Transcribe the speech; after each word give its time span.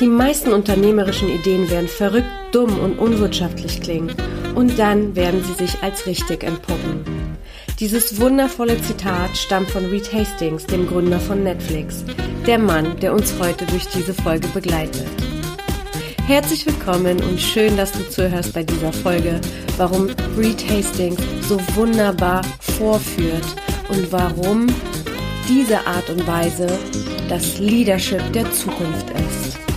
Die 0.00 0.06
meisten 0.06 0.52
unternehmerischen 0.52 1.28
Ideen 1.28 1.68
werden 1.70 1.88
verrückt, 1.88 2.28
dumm 2.52 2.78
und 2.78 3.00
unwirtschaftlich 3.00 3.80
klingen. 3.80 4.14
Und 4.54 4.78
dann 4.78 5.16
werden 5.16 5.42
sie 5.42 5.54
sich 5.54 5.82
als 5.82 6.06
richtig 6.06 6.44
entpuppen. 6.44 7.00
Dieses 7.80 8.20
wundervolle 8.20 8.80
Zitat 8.80 9.36
stammt 9.36 9.70
von 9.70 9.86
Reed 9.86 10.12
Hastings, 10.12 10.66
dem 10.66 10.86
Gründer 10.86 11.18
von 11.18 11.42
Netflix, 11.42 12.04
der 12.46 12.60
Mann, 12.60 12.96
der 13.00 13.12
uns 13.12 13.34
heute 13.40 13.66
durch 13.66 13.86
diese 13.88 14.14
Folge 14.14 14.46
begleitet. 14.48 15.04
Herzlich 16.28 16.64
willkommen 16.64 17.20
und 17.24 17.40
schön, 17.40 17.76
dass 17.76 17.90
du 17.90 18.08
zuhörst 18.08 18.52
bei 18.52 18.62
dieser 18.62 18.92
Folge, 18.92 19.40
warum 19.78 20.10
Reed 20.38 20.64
Hastings 20.70 21.20
so 21.48 21.58
wunderbar 21.74 22.42
vorführt 22.60 23.46
und 23.88 24.12
warum 24.12 24.68
diese 25.48 25.84
Art 25.88 26.08
und 26.08 26.24
Weise 26.24 26.68
das 27.28 27.58
Leadership 27.58 28.22
der 28.32 28.48
Zukunft 28.52 29.10
ist. 29.10 29.67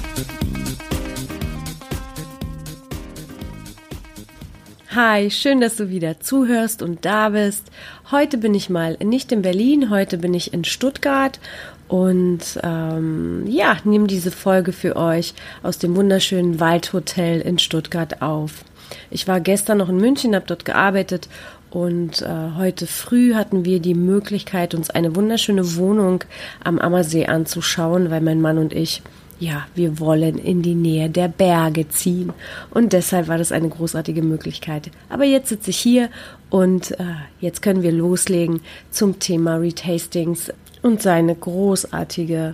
Hi, 4.93 5.31
schön, 5.31 5.61
dass 5.61 5.77
du 5.77 5.87
wieder 5.87 6.19
zuhörst 6.19 6.81
und 6.81 7.05
da 7.05 7.29
bist. 7.29 7.71
Heute 8.11 8.37
bin 8.37 8.53
ich 8.53 8.69
mal 8.69 8.97
nicht 9.01 9.31
in 9.31 9.41
Berlin, 9.41 9.89
heute 9.89 10.17
bin 10.17 10.33
ich 10.33 10.53
in 10.53 10.65
Stuttgart 10.65 11.39
und 11.87 12.59
ähm, 12.61 13.45
ja, 13.47 13.77
nehme 13.85 14.07
diese 14.07 14.31
Folge 14.31 14.73
für 14.73 14.97
euch 14.97 15.33
aus 15.63 15.77
dem 15.77 15.95
wunderschönen 15.95 16.59
Waldhotel 16.59 17.39
in 17.39 17.57
Stuttgart 17.57 18.21
auf. 18.21 18.65
Ich 19.09 19.29
war 19.29 19.39
gestern 19.39 19.77
noch 19.77 19.87
in 19.87 19.95
München, 19.95 20.35
habe 20.35 20.45
dort 20.45 20.65
gearbeitet 20.65 21.29
und 21.69 22.21
äh, 22.21 22.57
heute 22.57 22.85
früh 22.85 23.33
hatten 23.33 23.63
wir 23.63 23.79
die 23.79 23.95
Möglichkeit, 23.95 24.75
uns 24.75 24.89
eine 24.89 25.15
wunderschöne 25.15 25.77
Wohnung 25.77 26.25
am 26.65 26.79
Ammersee 26.79 27.27
anzuschauen, 27.27 28.11
weil 28.11 28.19
mein 28.19 28.41
Mann 28.41 28.57
und 28.57 28.73
ich 28.73 29.01
ja, 29.41 29.65
wir 29.73 29.99
wollen 29.99 30.37
in 30.37 30.61
die 30.61 30.75
Nähe 30.75 31.09
der 31.09 31.27
Berge 31.27 31.89
ziehen. 31.89 32.31
Und 32.69 32.93
deshalb 32.93 33.27
war 33.27 33.39
das 33.39 33.51
eine 33.51 33.69
großartige 33.69 34.21
Möglichkeit. 34.21 34.91
Aber 35.09 35.25
jetzt 35.25 35.49
sitze 35.49 35.71
ich 35.71 35.77
hier 35.77 36.09
und 36.51 36.91
äh, 36.91 37.15
jetzt 37.39 37.63
können 37.63 37.81
wir 37.81 37.91
loslegen 37.91 38.61
zum 38.91 39.17
Thema 39.17 39.55
Retastings 39.55 40.53
und 40.83 41.01
seine 41.01 41.33
großartige, 41.33 42.53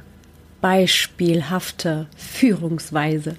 beispielhafte 0.62 2.08
Führungsweise. 2.16 3.36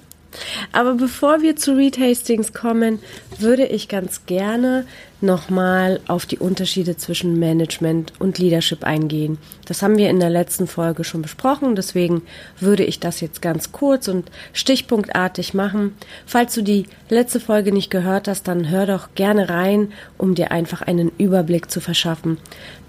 Aber 0.71 0.95
bevor 0.95 1.41
wir 1.41 1.55
zu 1.55 1.75
Retastings 1.75 2.53
kommen, 2.53 2.99
würde 3.37 3.65
ich 3.65 3.87
ganz 3.87 4.25
gerne 4.25 4.85
nochmal 5.21 5.99
auf 6.07 6.25
die 6.25 6.37
Unterschiede 6.37 6.95
zwischen 6.95 7.39
Management 7.39 8.13
und 8.19 8.37
Leadership 8.37 8.83
eingehen. 8.83 9.37
Das 9.65 9.81
haben 9.81 9.97
wir 9.97 10.09
in 10.09 10.19
der 10.19 10.29
letzten 10.29 10.67
Folge 10.67 11.03
schon 11.03 11.21
besprochen, 11.21 11.75
deswegen 11.75 12.21
würde 12.59 12.85
ich 12.85 12.99
das 12.99 13.19
jetzt 13.19 13.41
ganz 13.41 13.71
kurz 13.71 14.07
und 14.07 14.31
stichpunktartig 14.53 15.53
machen. 15.53 15.95
Falls 16.25 16.53
du 16.55 16.61
die 16.61 16.85
letzte 17.09 17.39
Folge 17.39 17.71
nicht 17.71 17.89
gehört 17.89 18.27
hast, 18.27 18.47
dann 18.47 18.69
hör 18.69 18.85
doch 18.85 19.09
gerne 19.15 19.49
rein, 19.49 19.91
um 20.17 20.35
dir 20.35 20.51
einfach 20.51 20.81
einen 20.81 21.11
Überblick 21.17 21.69
zu 21.69 21.81
verschaffen, 21.81 22.37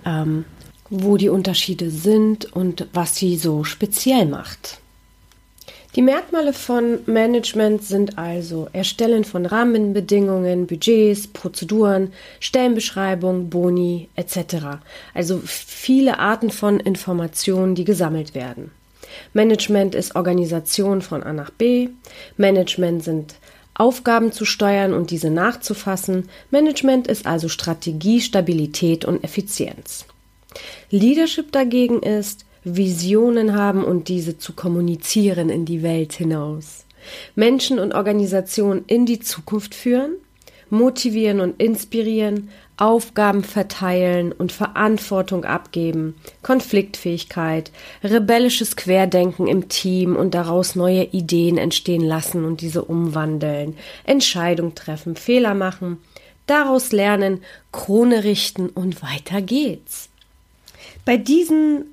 ähm, 0.05 0.45
wo 0.89 1.17
die 1.17 1.29
Unterschiede 1.29 1.91
sind 1.91 2.53
und 2.53 2.87
was 2.93 3.17
sie 3.17 3.37
so 3.37 3.65
speziell 3.65 4.27
macht. 4.27 4.81
Die 5.97 6.03
Merkmale 6.03 6.53
von 6.53 7.01
Management 7.07 7.83
sind 7.83 8.17
also 8.17 8.69
Erstellen 8.73 9.25
von 9.25 9.45
Rahmenbedingungen, 9.45 10.69
Budgets, 10.69 11.27
Prozeduren, 11.27 12.13
Stellenbeschreibung, 12.39 13.51
Boni 13.51 14.09
etc. 14.15 14.79
Also 15.15 15.41
viele 15.45 16.21
Arten 16.21 16.51
von 16.51 16.79
Informationen, 16.79 17.75
die 17.75 17.85
gesammelt 17.85 18.37
werden. 18.37 18.71
Management 19.33 19.97
ist 19.97 20.15
Organisation 20.15 21.03
von 21.03 21.25
A 21.25 21.33
nach 21.33 21.51
B. 21.51 21.89
Management 22.37 23.03
sind 23.03 23.35
Aufgaben 23.75 24.31
zu 24.31 24.45
steuern 24.45 24.93
und 24.93 25.11
diese 25.11 25.31
nachzufassen. 25.31 26.29
Management 26.53 27.09
ist 27.09 27.27
also 27.27 27.49
Strategie, 27.49 28.21
Stabilität 28.21 29.05
und 29.05 29.25
Effizienz. 29.25 30.05
Leadership 30.91 31.51
dagegen 31.51 32.01
ist 32.01 32.45
Visionen 32.65 33.55
haben 33.55 33.85
und 33.85 34.09
diese 34.09 34.39
zu 34.39 34.53
kommunizieren 34.53 35.49
in 35.49 35.65
die 35.65 35.83
Welt 35.83 36.13
hinaus. 36.13 36.85
Menschen 37.35 37.79
und 37.79 37.95
Organisationen 37.95 38.85
in 38.87 39.07
die 39.07 39.21
Zukunft 39.21 39.75
führen, 39.75 40.13
motivieren 40.69 41.41
und 41.41 41.61
inspirieren, 41.61 42.51
Aufgaben 42.77 43.45
verteilen 43.45 44.33
und 44.33 44.53
Verantwortung 44.53 45.45
abgeben, 45.45 46.15
Konfliktfähigkeit, 46.43 47.73
rebellisches 48.03 48.77
Querdenken 48.77 49.47
im 49.49 49.69
Team 49.69 50.17
und 50.17 50.35
daraus 50.35 50.77
neue 50.77 51.05
Ideen 51.05 51.59
entstehen 51.59 52.05
lassen 52.05 52.45
und 52.45 52.63
diese 52.63 52.85
umwandeln, 52.85 53.77
Entscheidung 54.05 54.75
treffen, 54.75 55.17
Fehler 55.17 55.55
machen, 55.55 55.99
daraus 56.47 56.93
lernen, 56.93 57.43
Krone 57.71 58.25
richten 58.25 58.71
und 58.71 59.03
weiter 59.03 59.43
geht's. 59.43 60.09
Bei 61.05 61.19
diesen 61.19 61.85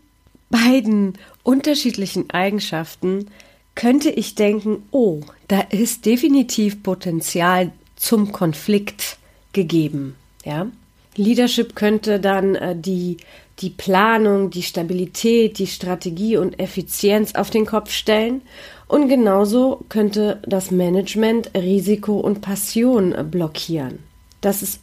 beiden 0.49 1.13
unterschiedlichen 1.43 2.29
Eigenschaften 2.29 3.27
könnte 3.75 4.09
ich 4.09 4.35
denken, 4.35 4.83
oh, 4.91 5.21
da 5.47 5.61
ist 5.61 6.05
definitiv 6.05 6.81
Potenzial 6.83 7.71
zum 7.95 8.31
Konflikt 8.31 9.17
gegeben, 9.53 10.15
ja? 10.43 10.67
Leadership 11.15 11.75
könnte 11.75 12.19
dann 12.19 12.55
äh, 12.55 12.75
die, 12.75 13.17
die 13.59 13.71
Planung, 13.71 14.51
die 14.51 14.61
Stabilität, 14.61 15.57
die 15.57 15.67
Strategie 15.67 16.37
und 16.37 16.59
Effizienz 16.59 17.33
auf 17.35 17.49
den 17.49 17.65
Kopf 17.65 17.91
stellen. 17.91 18.41
Und 18.87 19.09
genauso 19.09 19.83
könnte 19.89 20.39
das 20.45 20.71
Management 20.71 21.51
Risiko 21.55 22.19
und 22.19 22.41
Passion 22.41 23.15
blockieren. 23.31 23.99
Das 24.41 24.61
ist 24.61 24.79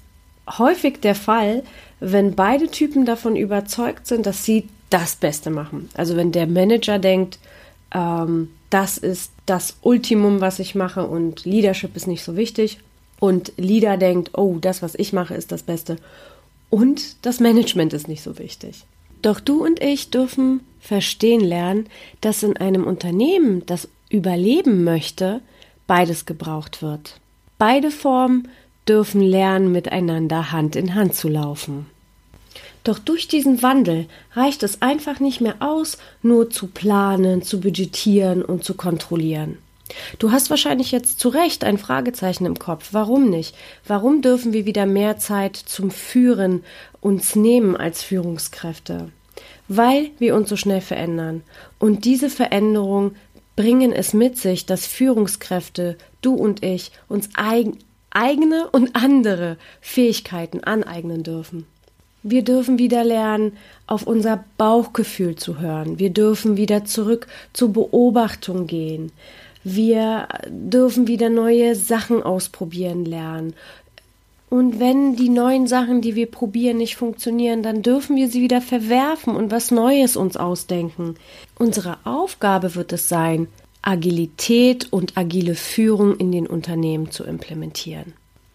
häufig 0.59 1.01
der 1.01 1.15
Fall, 1.15 1.63
wenn 2.01 2.35
beide 2.35 2.69
Typen 2.69 3.07
davon 3.07 3.37
überzeugt 3.37 4.07
sind, 4.07 4.27
dass 4.27 4.45
sie 4.45 4.69
das 4.91 5.17
Beste 5.17 5.51
machen. 5.51 5.89
Also 5.95 6.17
wenn 6.17 6.33
der 6.33 6.47
Manager 6.47 6.99
denkt, 6.99 7.39
ähm, 7.93 8.51
das 8.71 8.99
ist 8.99 9.33
das 9.47 9.77
Ultimum, 9.83 10.41
was 10.41 10.59
ich 10.59 10.75
mache 10.75 11.07
und 11.07 11.45
Leadership 11.45 11.97
ist 11.97 12.07
nicht 12.07 12.25
so 12.25 12.37
wichtig 12.37 12.79
und 13.21 13.53
Leader 13.57 13.97
denkt, 13.97 14.37
oh, 14.37 14.59
das, 14.61 14.83
was 14.83 14.95
ich 14.95 15.13
mache, 15.13 15.35
ist 15.35 15.53
das 15.53 15.63
Beste 15.63 15.97
und 16.71 17.25
das 17.25 17.41
Management 17.41 17.93
ist 17.93 18.09
nicht 18.09 18.23
so 18.23 18.39
wichtig. 18.39 18.85
Doch 19.23 19.41
du 19.41 19.65
und 19.65 19.81
ich 19.81 20.11
dürfen 20.11 20.61
verstehen 20.81 21.41
lernen, 21.41 21.87
dass 22.21 22.43
in 22.43 22.57
einem 22.57 22.85
Unternehmen, 22.85 23.65
das 23.67 23.89
überleben 24.11 24.85
möchte, 24.85 25.41
beides 25.87 26.27
gebraucht 26.27 26.83
wird. 26.83 27.21
Beide 27.59 27.91
Formen 27.91 28.49
dürfen 28.89 29.23
lernen, 29.23 29.73
miteinander 29.73 30.53
Hand 30.53 30.77
in 30.77 30.95
Hand 30.95 31.15
zu 31.15 31.29
laufen. 31.29 31.87
Doch 32.85 32.99
durch 32.99 33.29
diesen 33.29 33.63
Wandel 33.63 34.07
reicht 34.33 34.63
es 34.63 34.83
einfach 34.83 35.19
nicht 35.19 35.41
mehr 35.41 35.57
aus, 35.61 35.97
nur 36.23 36.51
zu 36.51 36.67
planen, 36.67 37.43
zu 37.43 37.61
budgetieren 37.61 38.45
und 38.45 38.63
zu 38.63 38.75
kontrollieren. 38.75 39.59
Du 40.19 40.33
hast 40.33 40.51
wahrscheinlich 40.51 40.93
jetzt 40.93 41.19
zu 41.19 41.29
Recht 41.29 41.65
ein 41.65 41.79
Fragezeichen 41.79 42.47
im 42.47 42.59
Kopf. 42.59 42.91
Warum 42.93 43.31
nicht? 43.31 43.55
Warum 43.87 44.23
dürfen 44.23 44.53
wir 44.53 44.67
wieder 44.67 44.87
mehr 44.87 45.19
Zeit 45.19 45.57
zum 45.57 45.91
Führen 45.91 46.63
uns 47.01 47.37
nehmen 47.37 47.77
als 47.77 48.03
Führungskräfte? 48.03 49.11
Weil 49.69 50.11
wir 50.19 50.35
uns 50.35 50.49
so 50.49 50.57
schnell 50.57 50.81
verändern. 50.81 51.43
Und 51.79 52.05
diese 52.05 52.31
Veränderungen 52.31 53.17
bringen 53.57 53.93
es 53.93 54.13
mit 54.13 54.37
sich, 54.37 54.67
dass 54.67 54.87
Führungskräfte, 54.87 55.97
du 56.21 56.35
und 56.35 56.65
ich, 56.65 56.93
uns 57.09 57.31
eigen, 57.35 57.79
eigene 58.11 58.69
und 58.71 58.95
andere 58.97 59.57
Fähigkeiten 59.81 60.65
aneignen 60.65 61.23
dürfen. 61.23 61.67
Wir 62.27 62.43
dürfen 62.43 62.79
wieder 62.79 63.05
lernen, 63.05 63.53
auf 63.87 64.07
unser 64.07 64.45
Bauchgefühl 64.57 65.37
zu 65.37 65.61
hören. 65.61 65.99
Wir 65.99 66.09
dürfen 66.09 66.57
wieder 66.57 66.87
zurück 66.87 67.27
zur 67.53 67.75
Beobachtung 67.75 68.67
gehen. 68.67 69.13
Wir 69.63 70.29
dürfen 70.49 71.07
wieder 71.07 71.29
neue 71.29 71.75
Sachen 71.75 72.23
ausprobieren 72.23 73.05
lernen. 73.05 73.53
Und 74.49 74.81
wenn 74.81 75.17
die 75.17 75.29
neuen 75.29 75.67
Sachen, 75.67 76.01
die 76.01 76.15
wir 76.15 76.31
probieren, 76.31 76.79
nicht 76.79 76.97
funktionieren, 76.97 77.63
dann 77.63 77.83
dürfen 77.83 78.17
wir 78.17 78.29
sie 78.29 78.41
wieder 78.41 78.63
verwerfen 78.63 79.37
und 79.37 79.51
was 79.51 79.71
Neues 79.71 80.17
uns 80.17 80.39
ausdenken. 80.39 81.17
Unsere 81.59 81.99
Aufgabe 82.05 82.75
wird 82.75 82.95
es 82.95 83.07
sein, 83.07 83.49
Agilität 83.83 84.91
und 84.91 85.19
agile 85.19 85.55
Führung 85.55 86.17
in 86.17 86.33
den 86.33 86.47
Unternehmen 86.47 87.11
zu 87.11 87.25
implementieren. 87.25 88.15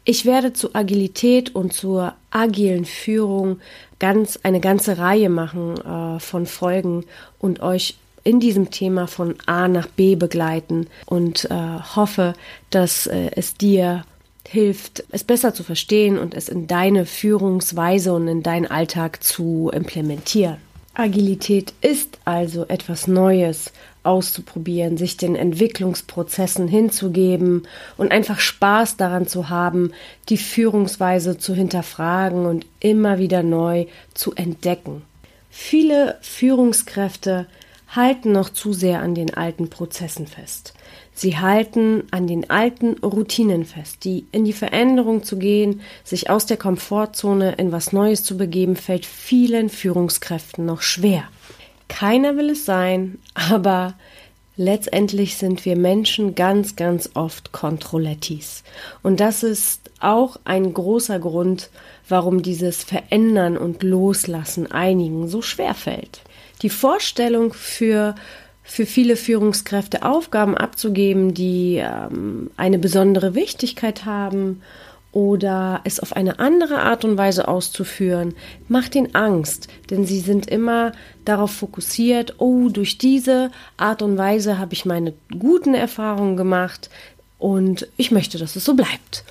Ich 0.09 0.25
werde 0.25 0.53
zu 0.53 0.73
Agilität 0.73 1.53
und 1.53 1.71
zur 1.71 2.15
agilen 2.31 2.85
Führung 2.85 3.59
ganz 3.99 4.39
eine 4.41 4.59
ganze 4.59 4.97
Reihe 4.97 5.29
machen 5.29 5.77
äh, 5.77 6.19
von 6.19 6.47
Folgen 6.47 7.05
und 7.37 7.59
euch 7.59 7.95
in 8.23 8.39
diesem 8.39 8.71
Thema 8.71 9.05
von 9.05 9.35
A 9.45 9.67
nach 9.67 9.85
B 9.85 10.15
begleiten 10.15 10.87
und 11.05 11.45
äh, 11.51 11.53
hoffe, 11.95 12.33
dass 12.71 13.05
äh, 13.05 13.29
es 13.35 13.53
dir 13.53 14.03
hilft, 14.47 15.03
es 15.11 15.23
besser 15.23 15.53
zu 15.53 15.61
verstehen 15.61 16.17
und 16.17 16.33
es 16.33 16.49
in 16.49 16.65
deine 16.65 17.05
Führungsweise 17.05 18.11
und 18.11 18.27
in 18.27 18.41
deinen 18.41 18.65
Alltag 18.65 19.23
zu 19.23 19.69
implementieren. 19.71 20.57
Agilität 20.99 21.73
ist 21.81 22.19
also 22.25 22.65
etwas 22.67 23.07
Neues 23.07 23.71
auszuprobieren, 24.03 24.97
sich 24.97 25.17
den 25.17 25.35
Entwicklungsprozessen 25.35 26.67
hinzugeben 26.67 27.67
und 27.97 28.11
einfach 28.11 28.39
Spaß 28.39 28.97
daran 28.97 29.25
zu 29.25 29.49
haben, 29.49 29.93
die 30.27 30.37
Führungsweise 30.37 31.37
zu 31.37 31.53
hinterfragen 31.53 32.45
und 32.45 32.65
immer 32.79 33.17
wieder 33.17 33.43
neu 33.43 33.85
zu 34.13 34.33
entdecken. 34.35 35.03
Viele 35.49 36.17
Führungskräfte 36.21 37.47
halten 37.91 38.31
noch 38.31 38.49
zu 38.49 38.73
sehr 38.73 39.01
an 39.01 39.15
den 39.15 39.33
alten 39.33 39.69
Prozessen 39.69 40.27
fest. 40.27 40.73
Sie 41.13 41.37
halten 41.37 42.03
an 42.11 42.27
den 42.27 42.49
alten 42.49 42.93
Routinen 42.99 43.65
fest, 43.65 44.05
die 44.05 44.25
in 44.31 44.45
die 44.45 44.53
Veränderung 44.53 45.23
zu 45.23 45.37
gehen, 45.37 45.81
sich 46.03 46.29
aus 46.29 46.45
der 46.45 46.57
Komfortzone 46.57 47.55
in 47.55 47.71
was 47.71 47.91
Neues 47.91 48.23
zu 48.23 48.37
begeben, 48.37 48.75
fällt 48.75 49.05
vielen 49.05 49.69
Führungskräften 49.69 50.65
noch 50.65 50.81
schwer. 50.81 51.23
Keiner 51.87 52.37
will 52.37 52.51
es 52.51 52.65
sein, 52.65 53.17
aber 53.33 53.95
letztendlich 54.55 55.37
sind 55.37 55.65
wir 55.65 55.75
Menschen 55.75 56.35
ganz, 56.35 56.75
ganz 56.75 57.09
oft 57.15 57.51
Kontrollettis. 57.51 58.63
Und 59.01 59.19
das 59.19 59.41
ist 59.41 59.89
auch 59.99 60.39
ein 60.45 60.73
großer 60.73 61.19
Grund, 61.19 61.69
warum 62.07 62.43
dieses 62.43 62.83
Verändern 62.83 63.57
und 63.57 63.83
Loslassen 63.83 64.71
einigen 64.71 65.27
so 65.27 65.41
schwer 65.41 65.73
fällt. 65.73 66.21
Die 66.61 66.69
Vorstellung 66.69 67.53
für 67.53 68.15
für 68.69 68.85
viele 68.85 69.15
Führungskräfte 69.15 70.03
Aufgaben 70.03 70.55
abzugeben, 70.55 71.33
die 71.33 71.77
ähm, 71.77 72.51
eine 72.55 72.77
besondere 72.77 73.33
Wichtigkeit 73.33 74.05
haben 74.05 74.61
oder 75.11 75.81
es 75.85 75.99
auf 75.99 76.15
eine 76.15 76.37
andere 76.37 76.83
Art 76.83 77.03
und 77.03 77.17
Weise 77.17 77.47
auszuführen, 77.47 78.35
macht 78.67 78.93
ihnen 78.93 79.15
Angst, 79.15 79.69
denn 79.89 80.05
sie 80.05 80.19
sind 80.19 80.47
immer 80.47 80.91
darauf 81.25 81.51
fokussiert, 81.51 82.35
oh, 82.37 82.69
durch 82.69 82.99
diese 82.99 83.49
Art 83.77 84.03
und 84.03 84.19
Weise 84.19 84.59
habe 84.59 84.73
ich 84.73 84.85
meine 84.85 85.13
guten 85.39 85.73
Erfahrungen 85.73 86.37
gemacht 86.37 86.91
und 87.39 87.87
ich 87.97 88.11
möchte, 88.11 88.37
dass 88.37 88.55
es 88.55 88.65
so 88.65 88.75
bleibt. 88.75 89.23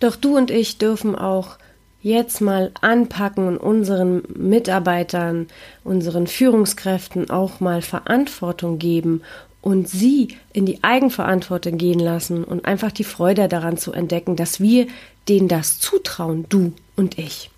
Doch 0.00 0.16
du 0.16 0.36
und 0.36 0.50
ich 0.50 0.76
dürfen 0.76 1.14
auch 1.16 1.56
jetzt 2.02 2.40
mal 2.40 2.72
anpacken 2.80 3.46
und 3.46 3.56
unseren 3.58 4.22
Mitarbeitern, 4.34 5.46
unseren 5.84 6.26
Führungskräften 6.26 7.30
auch 7.30 7.60
mal 7.60 7.80
Verantwortung 7.80 8.78
geben 8.78 9.22
und 9.60 9.88
sie 9.88 10.36
in 10.52 10.66
die 10.66 10.82
Eigenverantwortung 10.82 11.78
gehen 11.78 12.00
lassen 12.00 12.42
und 12.42 12.64
einfach 12.64 12.90
die 12.90 13.04
Freude 13.04 13.48
daran 13.48 13.76
zu 13.76 13.92
entdecken, 13.92 14.34
dass 14.36 14.60
wir 14.60 14.88
denen 15.28 15.46
das 15.46 15.78
zutrauen, 15.78 16.46
du 16.48 16.72
und 16.96 17.18
ich. 17.18 17.50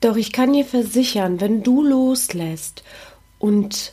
Doch 0.00 0.16
ich 0.16 0.32
kann 0.32 0.54
dir 0.54 0.64
versichern, 0.64 1.40
wenn 1.40 1.62
du 1.62 1.84
loslässt 1.84 2.82
und 3.38 3.92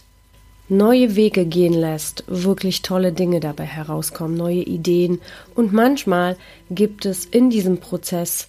neue 0.69 1.16
Wege 1.16 1.45
gehen 1.45 1.74
lässt, 1.74 2.24
wirklich 2.28 2.81
tolle 2.81 3.12
Dinge 3.12 3.42
dabei 3.42 3.66
herauskommen, 3.66 4.38
neue 4.38 4.62
Ideen 4.62 5.19
und 5.56 5.74
manchmal 5.74 6.38
gibt 6.69 7.06
es 7.06 7.25
in 7.25 7.50
diesem 7.50 7.80
Prozess 7.80 8.48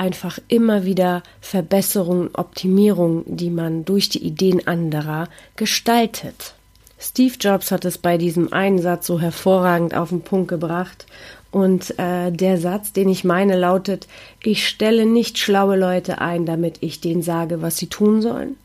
einfach 0.00 0.38
immer 0.48 0.86
wieder 0.86 1.22
Verbesserungen, 1.42 2.30
Optimierungen, 2.32 3.24
die 3.26 3.50
man 3.50 3.84
durch 3.84 4.08
die 4.08 4.24
Ideen 4.24 4.66
anderer 4.66 5.28
gestaltet. 5.56 6.54
Steve 6.98 7.34
Jobs 7.38 7.70
hat 7.70 7.84
es 7.84 7.98
bei 7.98 8.16
diesem 8.16 8.52
einen 8.52 8.78
Satz 8.78 9.06
so 9.06 9.20
hervorragend 9.20 9.94
auf 9.94 10.08
den 10.08 10.22
Punkt 10.22 10.48
gebracht. 10.48 11.06
Und 11.50 11.98
äh, 11.98 12.30
der 12.30 12.56
Satz, 12.58 12.92
den 12.92 13.10
ich 13.10 13.24
meine, 13.24 13.58
lautet, 13.58 14.06
ich 14.42 14.66
stelle 14.66 15.04
nicht 15.04 15.36
schlaue 15.38 15.76
Leute 15.76 16.20
ein, 16.20 16.46
damit 16.46 16.78
ich 16.80 17.00
denen 17.00 17.22
sage, 17.22 17.60
was 17.60 17.76
sie 17.76 17.88
tun 17.88 18.22
sollen, 18.22 18.56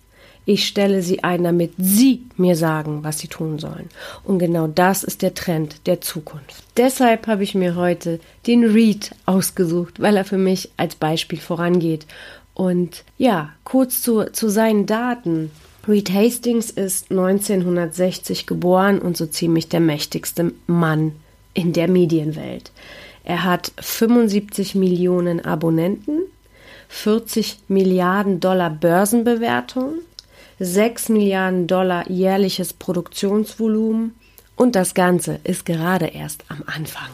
ich 0.45 0.67
stelle 0.67 1.01
sie 1.01 1.23
ein, 1.23 1.43
damit 1.43 1.73
sie 1.77 2.23
mir 2.37 2.55
sagen, 2.55 3.03
was 3.03 3.19
sie 3.19 3.27
tun 3.27 3.57
sollen. 3.57 3.89
Und 4.23 4.39
genau 4.39 4.67
das 4.67 5.03
ist 5.03 5.21
der 5.21 5.33
Trend 5.33 5.87
der 5.87 6.01
Zukunft. 6.01 6.63
Deshalb 6.77 7.27
habe 7.27 7.43
ich 7.43 7.55
mir 7.55 7.75
heute 7.75 8.19
den 8.45 8.63
Reed 8.63 9.11
ausgesucht, 9.25 9.99
weil 9.99 10.15
er 10.17 10.25
für 10.25 10.37
mich 10.37 10.69
als 10.77 10.95
Beispiel 10.95 11.39
vorangeht. 11.39 12.05
Und 12.53 13.03
ja, 13.17 13.49
kurz 13.63 14.01
zu, 14.01 14.31
zu 14.31 14.49
seinen 14.49 14.85
Daten. 14.85 15.51
Reed 15.87 16.11
Hastings 16.11 16.69
ist 16.71 17.11
1960 17.11 18.47
geboren 18.47 18.99
und 18.99 19.17
so 19.17 19.25
ziemlich 19.25 19.69
der 19.69 19.81
mächtigste 19.81 20.51
Mann 20.67 21.13
in 21.53 21.73
der 21.73 21.87
Medienwelt. 21.87 22.71
Er 23.23 23.43
hat 23.43 23.71
75 23.79 24.75
Millionen 24.75 25.43
Abonnenten, 25.43 26.21
40 26.89 27.57
Milliarden 27.67 28.39
Dollar 28.39 28.69
Börsenbewertung, 28.69 29.95
6 30.59 31.09
Milliarden 31.09 31.67
Dollar 31.67 32.09
jährliches 32.09 32.73
Produktionsvolumen 32.73 34.15
und 34.55 34.75
das 34.75 34.93
Ganze 34.93 35.39
ist 35.43 35.65
gerade 35.65 36.07
erst 36.07 36.45
am 36.47 36.63
Anfang. 36.65 37.09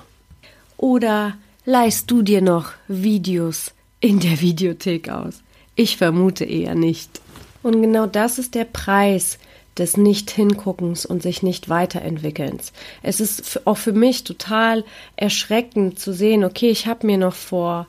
Oder 0.78 1.36
leihst 1.66 2.10
du 2.12 2.22
dir 2.22 2.42
noch 2.42 2.72
Videos 2.88 3.74
in 4.00 4.20
der 4.20 4.42
Videothek 4.42 5.10
aus? 5.10 5.42
Ich 5.76 5.98
vermute 5.98 6.46
eher 6.46 6.76
nicht. 6.76 7.22
Und 7.64 7.82
genau 7.82 8.08
das 8.08 8.40
ist 8.40 8.56
der 8.56 8.66
Preis 8.66 9.40
des 9.78 9.98
Nicht-Hinguckens 9.98 11.06
und 11.06 11.24
sich 11.24 11.44
nicht 11.44 11.70
weiterentwickelns. 11.70 12.74
Es 13.02 13.20
ist 13.20 13.66
auch 13.66 13.78
für 13.78 13.94
mich 13.94 14.24
total 14.24 14.84
erschreckend 15.16 15.98
zu 15.98 16.14
sehen, 16.14 16.44
okay, 16.44 16.70
ich 16.70 16.88
habe 16.88 17.08
mir 17.08 17.18
noch 17.18 17.34
vor 17.34 17.88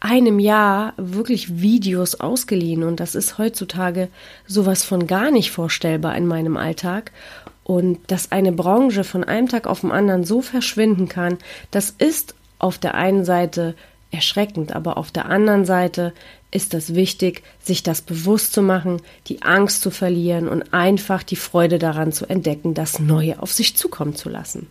einem 0.00 0.38
Jahr 0.38 0.92
wirklich 0.96 1.60
Videos 1.60 2.16
ausgeliehen 2.16 2.82
und 2.82 3.00
das 3.00 3.14
ist 3.14 3.38
heutzutage 3.38 4.08
sowas 4.46 4.84
von 4.84 5.06
gar 5.06 5.30
nicht 5.30 5.50
vorstellbar 5.50 6.16
in 6.16 6.26
meinem 6.26 6.56
Alltag. 6.56 7.12
Und 7.64 7.98
dass 8.08 8.30
eine 8.30 8.52
Branche 8.52 9.02
von 9.02 9.24
einem 9.24 9.48
Tag 9.48 9.66
auf 9.66 9.80
den 9.80 9.90
anderen 9.90 10.24
so 10.24 10.40
verschwinden 10.40 11.08
kann, 11.08 11.38
das 11.70 11.90
ist 11.90 12.34
auf 12.58 12.78
der 12.78 12.94
einen 12.94 13.24
Seite 13.24 13.74
erschreckend, 14.12 14.74
aber 14.74 14.96
auf 14.96 15.10
der 15.10 15.26
anderen 15.26 15.64
Seite 15.64 16.12
ist 16.52 16.74
es 16.74 16.94
wichtig, 16.94 17.42
sich 17.60 17.82
das 17.82 18.02
bewusst 18.02 18.52
zu 18.52 18.62
machen, 18.62 19.02
die 19.26 19.42
Angst 19.42 19.82
zu 19.82 19.90
verlieren 19.90 20.48
und 20.48 20.72
einfach 20.72 21.22
die 21.22 21.36
Freude 21.36 21.78
daran 21.78 22.12
zu 22.12 22.26
entdecken, 22.26 22.72
das 22.72 22.98
Neue 22.98 23.42
auf 23.42 23.52
sich 23.52 23.76
zukommen 23.76 24.14
zu 24.14 24.28
lassen. 24.28 24.68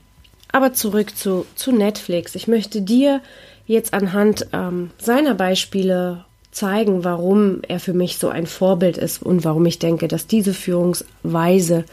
Aber 0.51 0.73
zurück 0.73 1.17
zu, 1.17 1.45
zu 1.55 1.73
Netflix. 1.73 2.33
Ich 2.33 2.47
möchte 2.47 2.81
dir 2.81 3.21
jetzt 3.65 3.93
anhand 3.93 4.47
ähm, 4.53 4.91
seiner 4.97 5.33
Beispiele 5.33 6.25
zeigen, 6.51 7.03
warum 7.03 7.61
er 7.67 7.79
für 7.79 7.93
mich 7.93 8.17
so 8.17 8.29
ein 8.29 8.47
Vorbild 8.47 8.97
ist 8.97 9.21
und 9.21 9.43
warum 9.43 9.65
ich 9.65 9.79
denke, 9.79 10.07
dass 10.07 10.27
diese 10.27 10.53
Führungsweise 10.53 11.85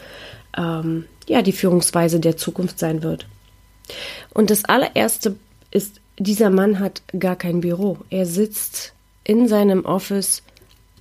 ähm, 0.57 1.05
ja 1.27 1.41
die 1.41 1.51
Führungsweise 1.51 2.19
der 2.19 2.37
Zukunft 2.37 2.79
sein 2.79 3.03
wird. 3.03 3.27
Und 4.33 4.49
das 4.49 4.65
allererste 4.65 5.35
ist, 5.71 5.99
dieser 6.17 6.49
Mann 6.49 6.79
hat 6.79 7.01
gar 7.17 7.35
kein 7.35 7.61
Büro. 7.61 7.97
Er 8.09 8.25
sitzt 8.25 8.93
in 9.23 9.47
seinem 9.47 9.83
Office 9.85 10.43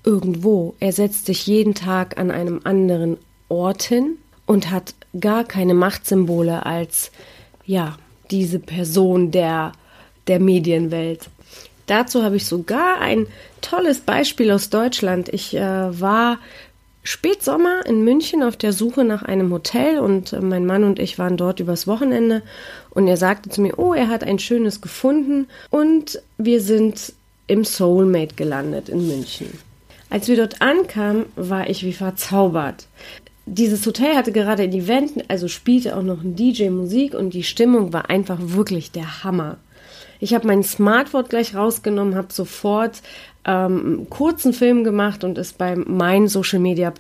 irgendwo. 0.05 0.75
Er 0.81 0.93
setzt 0.93 1.27
sich 1.27 1.47
jeden 1.47 1.75
Tag 1.75 2.19
an 2.19 2.31
einem 2.31 2.61
anderen 2.65 3.19
Ort 3.49 3.83
hin 3.83 4.17
und 4.47 4.71
hat 4.71 4.95
gar 5.21 5.45
keine 5.45 5.75
Machtsymbole 5.75 6.67
als 6.67 7.13
ja 7.65 7.97
diese 8.31 8.59
Person 8.59 9.31
der 9.31 9.73
der 10.29 10.41
Medienwelt. 10.41 11.29
Dazu 11.87 12.23
habe 12.23 12.37
ich 12.37 12.47
sogar 12.47 13.01
ein 13.01 13.27
tolles 13.61 14.01
Beispiel 14.01 14.51
aus 14.51 14.71
Deutschland. 14.71 15.29
Ich 15.29 15.55
äh, 15.55 15.61
war 16.01 16.39
Spätsommer 17.05 17.85
in 17.87 18.05
München 18.05 18.45
auf 18.45 18.57
der 18.57 18.73
Suche 18.73 19.05
nach 19.05 19.23
einem 19.23 19.53
Hotel 19.53 19.99
und 19.99 20.33
äh, 20.33 20.41
mein 20.41 20.67
Mann 20.67 20.85
und 20.85 21.01
ich 21.01 21.19
waren 21.19 21.37
dort 21.37 21.59
übers 21.59 21.87
Wochenende 21.89 22.43
und 22.91 23.09
er 23.09 23.17
sagte 23.17 23.51
zu 23.51 23.61
mir, 23.61 23.79
oh, 23.79 23.93
er 23.93 24.09
hat 24.09 24.23
ein 24.23 24.39
schönes 24.39 24.81
gefunden 24.81 25.49
und 25.71 26.23
wir 26.39 26.61
sind 26.61 27.13
im 27.49 27.65
Soulmate 27.65 28.37
gelandet 28.37 28.89
in 28.89 29.07
München. 29.09 29.59
Als 30.11 30.29
wir 30.29 30.37
dort 30.37 30.63
ankamen, 30.63 31.25
war 31.35 31.69
ich 31.69 31.85
wie 31.85 31.93
verzaubert. 31.93 32.87
Dieses 33.47 33.85
Hotel 33.85 34.15
hatte 34.15 34.31
gerade 34.31 34.63
ein 34.63 34.73
Event, 34.73 35.29
also 35.29 35.49
spielte 35.49 35.97
auch 35.97 36.03
noch 36.03 36.23
ein 36.23 36.37
DJ 36.37 36.69
Musik 36.69 37.15
und 37.15 37.35
die 37.35 37.43
Stimmung 37.43 37.93
war 37.93 38.11
einfach 38.11 38.39
wirklich 38.41 38.93
der 38.93 39.25
Hammer. 39.25 39.57
Ich 40.23 40.35
habe 40.35 40.47
mein 40.47 40.63
Smartphone 40.63 41.25
gleich 41.25 41.57
rausgenommen, 41.57 42.15
habe 42.15 42.33
sofort 42.33 43.03
ähm, 43.45 44.07
kurzen 44.09 44.53
Film 44.53 44.85
gemacht 44.85 45.25
und 45.25 45.37
es 45.37 45.53
bei 45.53 45.75
meinen 45.75 46.29
Social 46.29 46.61
Media 46.61 46.93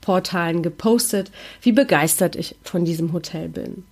Portalen 0.00 0.62
gepostet, 0.62 1.32
wie 1.60 1.72
begeistert 1.72 2.36
ich 2.36 2.54
von 2.62 2.84
diesem 2.84 3.12
Hotel 3.12 3.48
bin. 3.48 3.82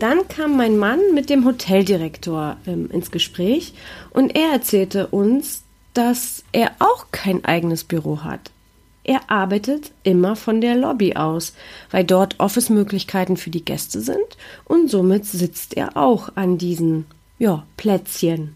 Dann 0.00 0.26
kam 0.26 0.56
mein 0.56 0.76
Mann 0.76 0.98
mit 1.14 1.30
dem 1.30 1.44
Hoteldirektor 1.44 2.56
ähm, 2.66 2.90
ins 2.90 3.12
Gespräch 3.12 3.74
und 4.10 4.34
er 4.34 4.54
erzählte 4.54 5.06
uns, 5.06 5.62
dass 5.94 6.42
er 6.50 6.72
auch 6.80 7.12
kein 7.12 7.44
eigenes 7.44 7.84
Büro 7.84 8.24
hat. 8.24 8.50
Er 9.04 9.20
arbeitet 9.30 9.92
immer 10.02 10.34
von 10.34 10.60
der 10.60 10.74
Lobby 10.74 11.14
aus, 11.14 11.54
weil 11.92 12.02
dort 12.02 12.40
Office-Möglichkeiten 12.40 13.36
für 13.36 13.50
die 13.50 13.64
Gäste 13.64 14.00
sind 14.00 14.36
und 14.64 14.90
somit 14.90 15.26
sitzt 15.26 15.76
er 15.76 15.96
auch 15.96 16.30
an 16.34 16.58
diesen 16.58 17.06
ja, 17.42 17.66
Plätzchen. 17.76 18.54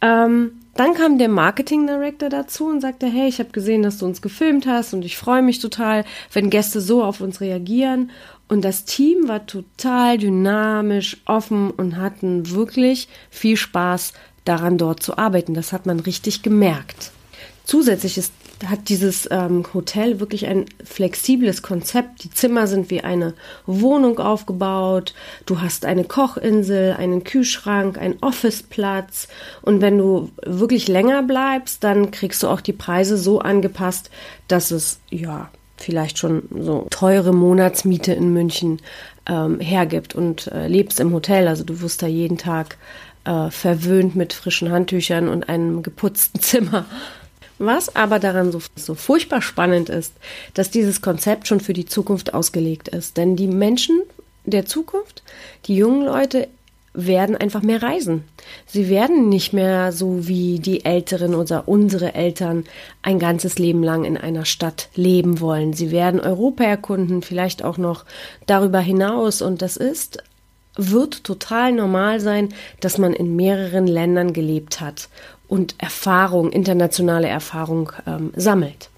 Ähm, 0.00 0.50
Dann 0.74 0.94
kam 0.94 1.18
der 1.18 1.28
Marketing 1.28 1.86
Director 1.86 2.28
dazu 2.28 2.66
und 2.66 2.80
sagte, 2.80 3.06
hey, 3.06 3.28
ich 3.28 3.38
habe 3.38 3.50
gesehen, 3.50 3.84
dass 3.84 3.98
du 3.98 4.06
uns 4.06 4.20
gefilmt 4.20 4.66
hast 4.66 4.92
und 4.92 5.04
ich 5.04 5.16
freue 5.16 5.42
mich 5.42 5.60
total, 5.60 6.04
wenn 6.32 6.50
Gäste 6.50 6.80
so 6.80 7.04
auf 7.04 7.20
uns 7.20 7.40
reagieren. 7.40 8.10
Und 8.48 8.64
das 8.64 8.84
Team 8.84 9.28
war 9.28 9.46
total 9.46 10.18
dynamisch, 10.18 11.18
offen 11.24 11.70
und 11.70 11.96
hatten 11.96 12.50
wirklich 12.50 13.06
viel 13.30 13.56
Spaß 13.56 14.12
daran, 14.44 14.76
dort 14.76 15.00
zu 15.00 15.16
arbeiten. 15.16 15.54
Das 15.54 15.72
hat 15.72 15.86
man 15.86 16.00
richtig 16.00 16.42
gemerkt. 16.42 17.12
Zusätzlich 17.62 18.18
ist 18.18 18.32
hat 18.66 18.88
dieses 18.88 19.28
ähm, 19.30 19.64
Hotel 19.74 20.20
wirklich 20.20 20.46
ein 20.46 20.66
flexibles 20.84 21.62
Konzept. 21.62 22.24
Die 22.24 22.30
Zimmer 22.30 22.66
sind 22.66 22.90
wie 22.90 23.02
eine 23.02 23.34
Wohnung 23.66 24.18
aufgebaut. 24.18 25.14
Du 25.46 25.60
hast 25.60 25.84
eine 25.84 26.04
Kochinsel, 26.04 26.94
einen 26.94 27.24
Kühlschrank, 27.24 27.98
einen 27.98 28.16
Officeplatz. 28.20 29.28
Und 29.62 29.80
wenn 29.80 29.98
du 29.98 30.30
wirklich 30.44 30.88
länger 30.88 31.22
bleibst, 31.22 31.84
dann 31.84 32.10
kriegst 32.10 32.42
du 32.42 32.48
auch 32.48 32.60
die 32.60 32.72
Preise 32.72 33.16
so 33.16 33.40
angepasst, 33.40 34.10
dass 34.48 34.70
es 34.70 35.00
ja 35.10 35.50
vielleicht 35.76 36.18
schon 36.18 36.44
so 36.56 36.86
teure 36.90 37.32
Monatsmiete 37.34 38.12
in 38.12 38.32
München 38.32 38.80
ähm, 39.26 39.60
hergibt 39.60 40.14
und 40.14 40.46
äh, 40.48 40.68
lebst 40.68 41.00
im 41.00 41.12
Hotel. 41.12 41.48
Also 41.48 41.64
du 41.64 41.80
wirst 41.80 42.02
da 42.02 42.06
jeden 42.06 42.38
Tag 42.38 42.78
äh, 43.24 43.50
verwöhnt 43.50 44.14
mit 44.14 44.32
frischen 44.32 44.70
Handtüchern 44.70 45.28
und 45.28 45.48
einem 45.48 45.82
geputzten 45.82 46.40
Zimmer. 46.40 46.86
Was 47.58 47.94
aber 47.94 48.18
daran 48.18 48.50
so, 48.50 48.60
so 48.76 48.94
furchtbar 48.94 49.40
spannend 49.40 49.88
ist, 49.88 50.12
dass 50.54 50.70
dieses 50.70 51.02
Konzept 51.02 51.46
schon 51.46 51.60
für 51.60 51.72
die 51.72 51.86
Zukunft 51.86 52.34
ausgelegt 52.34 52.88
ist. 52.88 53.16
Denn 53.16 53.36
die 53.36 53.46
Menschen 53.46 54.02
der 54.44 54.66
Zukunft, 54.66 55.22
die 55.66 55.76
jungen 55.76 56.04
Leute, 56.04 56.48
werden 56.94 57.36
einfach 57.36 57.62
mehr 57.62 57.82
reisen. 57.82 58.22
Sie 58.66 58.88
werden 58.88 59.28
nicht 59.28 59.52
mehr 59.52 59.90
so 59.90 60.28
wie 60.28 60.60
die 60.60 60.84
Älteren 60.84 61.34
oder 61.34 61.66
unsere 61.66 62.14
Eltern 62.14 62.64
ein 63.02 63.18
ganzes 63.18 63.58
Leben 63.58 63.82
lang 63.82 64.04
in 64.04 64.16
einer 64.16 64.44
Stadt 64.44 64.88
leben 64.94 65.40
wollen. 65.40 65.72
Sie 65.72 65.90
werden 65.90 66.20
Europa 66.20 66.62
erkunden, 66.62 67.22
vielleicht 67.22 67.64
auch 67.64 67.78
noch 67.78 68.04
darüber 68.46 68.78
hinaus. 68.78 69.42
Und 69.42 69.60
das 69.60 69.76
ist, 69.76 70.22
wird 70.76 71.24
total 71.24 71.72
normal 71.72 72.20
sein, 72.20 72.50
dass 72.80 72.98
man 72.98 73.12
in 73.12 73.34
mehreren 73.34 73.88
Ländern 73.88 74.32
gelebt 74.32 74.80
hat 74.80 75.08
und 75.48 75.74
Erfahrung, 75.78 76.50
internationale 76.50 77.28
Erfahrung 77.28 77.92
ähm, 78.06 78.32
sammelt. 78.36 78.90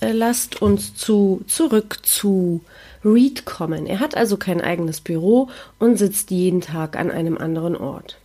Äh, 0.00 0.12
lasst 0.12 0.60
uns 0.60 0.94
zu, 0.94 1.42
zurück 1.46 1.98
zu 2.02 2.60
Reed 3.04 3.44
kommen. 3.44 3.86
Er 3.86 4.00
hat 4.00 4.16
also 4.16 4.36
kein 4.36 4.60
eigenes 4.60 5.00
Büro 5.00 5.48
und 5.78 5.96
sitzt 5.96 6.30
jeden 6.30 6.60
Tag 6.60 6.96
an 6.96 7.10
einem 7.10 7.38
anderen 7.38 7.76
Ort. 7.76 8.18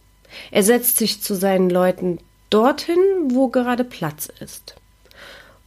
Er 0.51 0.63
setzt 0.63 0.97
sich 0.97 1.21
zu 1.21 1.35
seinen 1.35 1.69
Leuten 1.69 2.19
dorthin, 2.49 2.97
wo 3.29 3.47
gerade 3.47 3.83
Platz 3.83 4.29
ist. 4.39 4.75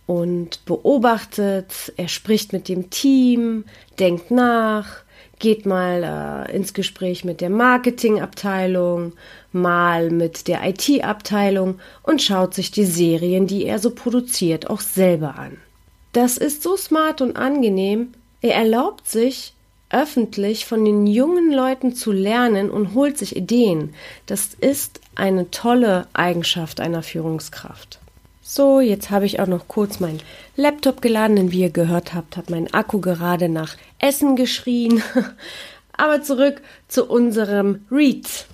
Und 0.07 0.65
beobachtet, 0.65 1.93
er 1.97 2.09
spricht 2.09 2.53
mit 2.53 2.69
dem 2.69 2.91
Team, 2.91 3.65
denkt 3.99 4.31
nach, 4.31 5.03
geht 5.39 5.67
mal 5.67 6.47
äh, 6.49 6.57
ins 6.57 6.75
Gespräch 6.75 7.25
mit 7.25 7.41
der 7.41 7.51
Marketingabteilung, 7.51 9.13
mal 9.53 10.11
mit 10.11 10.49
der 10.49 10.67
IT-Abteilung 10.67 11.79
und 12.03 12.23
schaut 12.23 12.55
sich 12.55 12.71
die 12.71 12.85
Serien, 12.85 13.47
die 13.47 13.65
er 13.65 13.79
so 13.79 13.91
produziert, 13.91 14.71
auch 14.71 14.81
selber 14.81 15.39
an. 15.39 15.57
Das 16.13 16.37
ist 16.37 16.63
so 16.63 16.77
smart 16.77 17.21
und 17.21 17.37
angenehm. 17.37 18.13
Er 18.41 18.55
erlaubt 18.55 19.09
sich, 19.09 19.55
öffentlich 19.91 20.67
von 20.67 20.85
den 20.85 21.07
jungen 21.07 21.53
Leuten 21.53 21.95
zu 21.95 22.13
lernen 22.13 22.71
und 22.71 22.95
holt 22.95 23.19
sich 23.19 23.37
Ideen. 23.37 23.93
Das 24.27 24.55
ist 24.55 25.01
eine 25.17 25.51
tolle 25.51 26.07
Eigenschaft 26.13 26.81
einer 26.81 27.03
Führungskraft. 27.03 27.99
So, 28.43 28.81
jetzt 28.81 29.11
habe 29.11 29.27
ich 29.27 29.39
auch 29.41 29.47
noch 29.47 29.69
kurz 29.69 30.01
meinen 30.01 30.21
Laptop 30.57 31.03
geladen, 31.03 31.37
denn 31.37 31.53
wie 31.53 31.61
ihr 31.61 31.71
gehört 31.71 32.15
habt, 32.15 32.37
hat 32.37 32.51
mein 32.51 32.73
Akku 32.73 33.01
gerade 33.01 33.49
nach 33.49 33.77
Essen 33.99 34.35
geschrien. 34.37 35.03
Aber 35.93 36.23
zurück 36.23 36.63
zu 36.89 37.05
unserem 37.05 37.85
Read. 37.91 38.47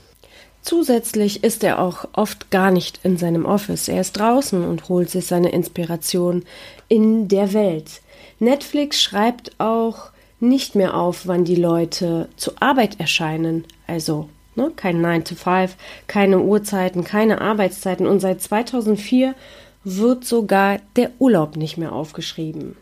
Zusätzlich 0.67 1.45
ist 1.45 1.63
er 1.63 1.81
auch 1.81 2.09
oft 2.13 2.51
gar 2.51 2.73
nicht 2.73 2.99
in 3.05 3.19
seinem 3.19 3.45
Office. 3.45 3.87
Er 3.87 4.01
ist 4.01 4.19
draußen 4.19 4.65
und 4.65 4.89
holt 4.89 5.09
sich 5.09 5.25
seine 5.25 5.51
Inspiration 5.51 6.45
in 6.89 7.29
der 7.29 7.53
Welt. 7.53 8.01
Netflix 8.41 9.01
schreibt 9.01 9.53
auch 9.61 10.11
nicht 10.41 10.75
mehr 10.75 10.97
auf, 10.97 11.29
wann 11.29 11.45
die 11.45 11.55
Leute 11.55 12.29
zur 12.37 12.55
Arbeit 12.59 12.99
erscheinen. 12.99 13.65
Also 13.87 14.29
ne, 14.57 14.73
kein 14.75 15.01
9 15.01 15.23
to 15.23 15.37
5, 15.37 15.77
keine 16.09 16.41
Uhrzeiten, 16.41 17.05
keine 17.05 17.41
Arbeitszeiten. 17.41 18.05
Und 18.09 18.19
seit 18.19 18.43
2004 18.43 19.37
wird 19.85 20.25
sogar 20.25 20.81
der 20.97 21.13
Urlaub 21.21 21.55
nicht 21.55 21.79
mehr 21.79 21.93
aufgeschrieben. 21.93 22.77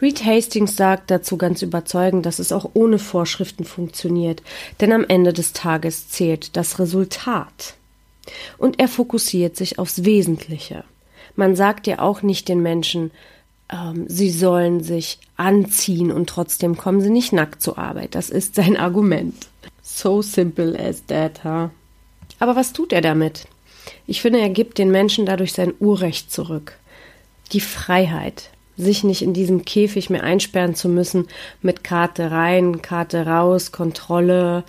Reed 0.00 0.24
Hastings 0.24 0.76
sagt 0.76 1.10
dazu 1.10 1.38
ganz 1.38 1.62
überzeugend, 1.62 2.26
dass 2.26 2.38
es 2.38 2.52
auch 2.52 2.70
ohne 2.74 2.98
Vorschriften 2.98 3.64
funktioniert, 3.64 4.42
denn 4.80 4.92
am 4.92 5.04
Ende 5.06 5.32
des 5.32 5.52
Tages 5.54 6.08
zählt 6.08 6.56
das 6.56 6.78
Resultat. 6.78 7.74
Und 8.58 8.78
er 8.78 8.88
fokussiert 8.88 9.56
sich 9.56 9.78
aufs 9.78 10.04
Wesentliche. 10.04 10.84
Man 11.34 11.56
sagt 11.56 11.86
ja 11.86 12.00
auch 12.00 12.22
nicht 12.22 12.48
den 12.48 12.60
Menschen, 12.60 13.10
ähm, 13.70 14.04
sie 14.08 14.30
sollen 14.30 14.82
sich 14.82 15.18
anziehen 15.36 16.12
und 16.12 16.28
trotzdem 16.28 16.76
kommen 16.76 17.00
sie 17.00 17.10
nicht 17.10 17.32
nackt 17.32 17.62
zur 17.62 17.78
Arbeit. 17.78 18.14
Das 18.14 18.30
ist 18.30 18.54
sein 18.54 18.76
Argument. 18.76 19.34
So 19.82 20.22
simple 20.22 20.78
as 20.78 21.04
that, 21.06 21.44
huh? 21.44 21.70
Aber 22.38 22.56
was 22.56 22.72
tut 22.72 22.92
er 22.92 23.00
damit? 23.00 23.46
Ich 24.06 24.20
finde, 24.20 24.40
er 24.40 24.50
gibt 24.50 24.78
den 24.78 24.90
Menschen 24.90 25.26
dadurch 25.26 25.52
sein 25.52 25.72
Urrecht 25.78 26.30
zurück. 26.30 26.78
Die 27.52 27.60
Freiheit, 27.60 28.50
sich 28.76 29.04
nicht 29.04 29.22
in 29.22 29.32
diesem 29.32 29.64
Käfig 29.64 30.10
mehr 30.10 30.24
einsperren 30.24 30.74
zu 30.74 30.88
müssen 30.88 31.28
mit 31.62 31.84
Karte 31.84 32.30
rein, 32.30 32.82
Karte 32.82 33.26
raus, 33.26 33.72
Kontrolle 33.72 34.64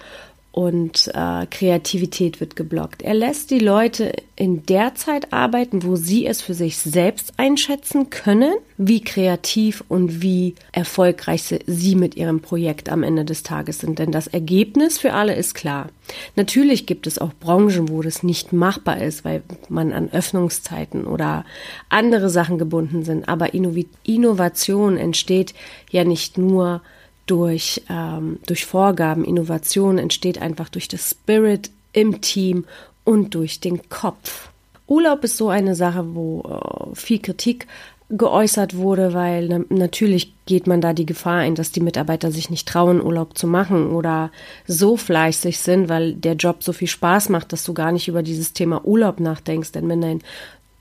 und 0.57 1.11
äh, 1.13 1.45
Kreativität 1.45 2.39
wird 2.39 2.55
geblockt. 2.55 3.03
Er 3.03 3.13
lässt 3.13 3.51
die 3.51 3.59
Leute 3.59 4.11
in 4.35 4.65
der 4.65 4.95
Zeit 4.95 5.31
arbeiten, 5.31 5.83
wo 5.83 5.95
sie 5.95 6.25
es 6.25 6.41
für 6.41 6.55
sich 6.55 6.77
selbst 6.77 7.33
einschätzen 7.37 8.09
können, 8.09 8.55
wie 8.75 9.01
kreativ 9.01 9.83
und 9.87 10.23
wie 10.23 10.55
erfolgreich 10.71 11.43
sie 11.67 11.95
mit 11.95 12.15
ihrem 12.15 12.41
Projekt 12.41 12.89
am 12.89 13.03
Ende 13.03 13.23
des 13.23 13.43
Tages 13.43 13.77
sind. 13.77 13.99
Denn 13.99 14.11
das 14.11 14.25
Ergebnis 14.25 14.97
für 14.97 15.13
alle 15.13 15.35
ist 15.35 15.53
klar. 15.53 15.89
Natürlich 16.35 16.87
gibt 16.87 17.05
es 17.05 17.19
auch 17.19 17.33
Branchen, 17.39 17.89
wo 17.89 18.01
das 18.01 18.23
nicht 18.23 18.51
machbar 18.51 18.99
ist, 18.99 19.23
weil 19.23 19.43
man 19.69 19.93
an 19.93 20.11
Öffnungszeiten 20.11 21.05
oder 21.05 21.45
andere 21.89 22.31
Sachen 22.31 22.57
gebunden 22.57 23.03
sind. 23.03 23.29
Aber 23.29 23.53
Innovation 23.53 24.97
entsteht 24.97 25.53
ja 25.91 26.03
nicht 26.03 26.39
nur 26.39 26.81
durch, 27.27 27.83
ähm, 27.89 28.39
durch 28.47 28.65
Vorgaben. 28.65 29.23
Innovation 29.23 29.99
entsteht 29.99 30.41
einfach 30.41 30.69
durch 30.69 30.87
das 30.87 31.11
Spirit 31.11 31.69
im 31.93 32.21
Team 32.21 32.65
und 33.03 33.35
durch 33.35 33.59
den 33.59 33.87
Kopf. 33.89 34.49
Urlaub 34.87 35.23
ist 35.23 35.37
so 35.37 35.49
eine 35.49 35.75
Sache, 35.75 36.15
wo 36.15 36.41
äh, 36.41 36.95
viel 36.95 37.19
Kritik 37.19 37.67
geäußert 38.09 38.77
wurde, 38.77 39.13
weil 39.13 39.49
na 39.49 39.59
natürlich 39.69 40.33
geht 40.45 40.65
man 40.65 40.79
da 40.79 40.93
die 40.93 41.05
Gefahr 41.05 41.39
ein, 41.39 41.55
dass 41.55 41.73
die 41.73 41.81
Mitarbeiter 41.81 42.31
sich 42.31 42.49
nicht 42.49 42.67
trauen, 42.67 43.01
Urlaub 43.01 43.37
zu 43.37 43.47
machen 43.47 43.91
oder 43.91 44.31
so 44.65 44.95
fleißig 44.95 45.59
sind, 45.59 45.89
weil 45.89 46.13
der 46.13 46.35
Job 46.35 46.63
so 46.63 46.71
viel 46.71 46.87
Spaß 46.87 47.27
macht, 47.27 47.51
dass 47.51 47.65
du 47.65 47.73
gar 47.73 47.91
nicht 47.91 48.07
über 48.07 48.23
dieses 48.23 48.53
Thema 48.53 48.85
Urlaub 48.85 49.19
nachdenkst. 49.19 49.73
Denn 49.73 49.89
wenn 49.89 49.99
dein 49.99 50.21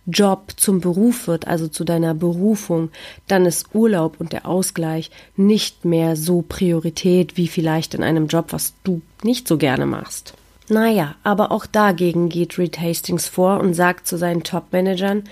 Job 0.06 0.52
zum 0.56 0.80
Beruf 0.80 1.26
wird, 1.26 1.46
also 1.46 1.68
zu 1.68 1.84
deiner 1.84 2.14
Berufung, 2.14 2.90
dann 3.26 3.44
ist 3.44 3.74
Urlaub 3.74 4.16
und 4.18 4.32
der 4.32 4.46
Ausgleich 4.46 5.10
nicht 5.36 5.84
mehr 5.84 6.16
so 6.16 6.42
Priorität 6.42 7.36
wie 7.36 7.48
vielleicht 7.48 7.94
in 7.94 8.02
einem 8.02 8.28
Job, 8.28 8.46
was 8.50 8.74
du 8.84 9.02
nicht 9.22 9.48
so 9.48 9.58
gerne 9.58 9.86
machst. 9.86 10.34
Naja, 10.68 11.14
aber 11.22 11.52
auch 11.52 11.66
dagegen 11.66 12.28
geht 12.28 12.58
Reed 12.58 12.80
Hastings 12.80 13.28
vor 13.28 13.60
und 13.60 13.74
sagt 13.74 14.06
zu 14.06 14.16
seinen 14.16 14.42
Top-Managern, 14.42 15.24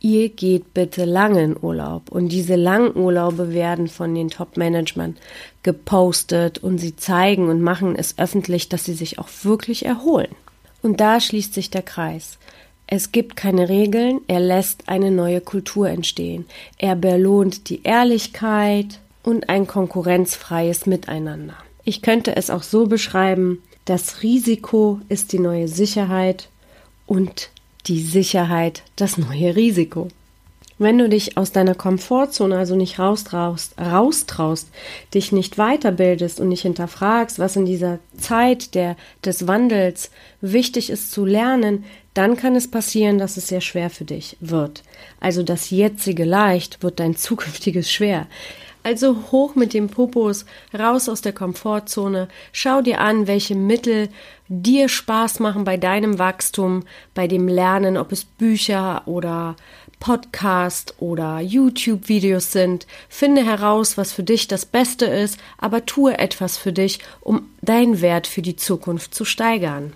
ihr 0.00 0.28
geht 0.28 0.74
bitte 0.74 1.04
lange 1.04 1.42
in 1.42 1.56
Urlaub. 1.58 2.10
Und 2.10 2.28
diese 2.28 2.56
langen 2.56 2.94
Urlaube 2.94 3.52
werden 3.52 3.88
von 3.88 4.14
den 4.14 4.28
Top-Managern 4.28 5.16
gepostet 5.62 6.58
und 6.58 6.78
sie 6.78 6.96
zeigen 6.96 7.48
und 7.48 7.62
machen 7.62 7.96
es 7.96 8.18
öffentlich, 8.18 8.68
dass 8.68 8.84
sie 8.84 8.94
sich 8.94 9.18
auch 9.18 9.28
wirklich 9.42 9.86
erholen. 9.86 10.34
Und 10.82 11.00
da 11.00 11.20
schließt 11.20 11.54
sich 11.54 11.70
der 11.70 11.82
Kreis. 11.82 12.38
Es 12.86 13.10
gibt 13.10 13.34
keine 13.34 13.68
Regeln, 13.68 14.20
er 14.28 14.40
lässt 14.40 14.88
eine 14.88 15.10
neue 15.10 15.40
Kultur 15.40 15.88
entstehen. 15.88 16.46
Er 16.78 16.94
belohnt 16.94 17.68
die 17.68 17.82
Ehrlichkeit 17.82 19.00
und 19.24 19.48
ein 19.48 19.66
konkurrenzfreies 19.66 20.86
Miteinander. 20.86 21.56
Ich 21.84 22.00
könnte 22.00 22.36
es 22.36 22.48
auch 22.48 22.62
so 22.62 22.86
beschreiben, 22.86 23.62
das 23.86 24.22
Risiko 24.22 25.00
ist 25.08 25.32
die 25.32 25.38
neue 25.38 25.68
Sicherheit 25.68 26.48
und 27.06 27.50
die 27.86 28.00
Sicherheit 28.00 28.82
das 28.96 29.18
neue 29.18 29.56
Risiko. 29.56 30.08
Wenn 30.78 30.98
du 30.98 31.08
dich 31.08 31.38
aus 31.38 31.52
deiner 31.52 31.74
Komfortzone 31.74 32.56
also 32.56 32.76
nicht 32.76 32.98
raustraust, 32.98 33.80
raustraust, 33.80 34.68
dich 35.14 35.32
nicht 35.32 35.56
weiterbildest 35.56 36.38
und 36.38 36.48
nicht 36.48 36.62
hinterfragst, 36.62 37.38
was 37.38 37.56
in 37.56 37.64
dieser 37.64 37.98
Zeit 38.18 38.74
der, 38.74 38.96
des 39.24 39.46
Wandels 39.46 40.10
wichtig 40.42 40.90
ist 40.90 41.12
zu 41.12 41.24
lernen, 41.24 41.84
dann 42.12 42.36
kann 42.36 42.56
es 42.56 42.70
passieren, 42.70 43.18
dass 43.18 43.38
es 43.38 43.48
sehr 43.48 43.62
schwer 43.62 43.88
für 43.88 44.04
dich 44.04 44.36
wird. 44.40 44.82
Also 45.18 45.42
das 45.42 45.70
jetzige 45.70 46.24
leicht 46.24 46.82
wird 46.82 47.00
dein 47.00 47.16
zukünftiges 47.16 47.90
schwer. 47.90 48.26
Also 48.82 49.16
hoch 49.32 49.56
mit 49.56 49.74
dem 49.74 49.88
Popos, 49.88 50.46
raus 50.72 51.08
aus 51.08 51.20
der 51.20 51.32
Komfortzone, 51.32 52.28
schau 52.52 52.82
dir 52.82 53.00
an, 53.00 53.26
welche 53.26 53.56
Mittel 53.56 54.10
dir 54.46 54.88
Spaß 54.88 55.40
machen 55.40 55.64
bei 55.64 55.76
deinem 55.76 56.20
Wachstum, 56.20 56.84
bei 57.12 57.26
dem 57.26 57.48
Lernen, 57.48 57.96
ob 57.96 58.12
es 58.12 58.24
Bücher 58.24 59.02
oder 59.06 59.56
Podcast 60.00 60.94
oder 60.98 61.40
YouTube-Videos 61.40 62.52
sind. 62.52 62.86
Finde 63.08 63.44
heraus, 63.44 63.96
was 63.96 64.12
für 64.12 64.22
dich 64.22 64.48
das 64.48 64.66
Beste 64.66 65.06
ist, 65.06 65.38
aber 65.58 65.86
tue 65.86 66.18
etwas 66.18 66.56
für 66.56 66.72
dich, 66.72 67.00
um 67.20 67.48
deinen 67.62 68.00
Wert 68.00 68.26
für 68.26 68.42
die 68.42 68.56
Zukunft 68.56 69.14
zu 69.14 69.24
steigern. 69.24 69.92